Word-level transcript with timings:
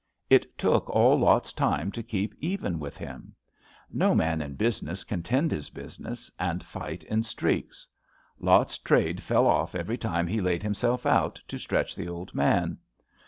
It 0.31 0.57
took 0.57 0.89
all 0.89 1.19
Lot's 1.19 1.53
time 1.53 1.91
to 1.91 2.01
keep 2.01 2.33
even 2.39 2.79
with 2.79 2.97
him. 2.97 3.35
No 3.93 4.15
man 4.15 4.41
in 4.41 4.55
business 4.55 5.03
can 5.03 5.21
'tend 5.21 5.51
his 5.51 5.69
business 5.69 6.31
and 6.39 6.63
fight 6.63 7.03
in 7.03 7.21
streaks. 7.21 7.87
Lot's 8.39 8.79
trade 8.79 9.21
fell 9.21 9.45
off 9.45 9.75
every 9.75 9.99
time 9.99 10.25
he 10.25 10.41
laid 10.41 10.63
himself 10.63 11.05
out 11.05 11.39
to 11.47 11.59
stretch 11.59 11.95
the 11.95 12.07
old 12.07 12.33
man. 12.33 12.79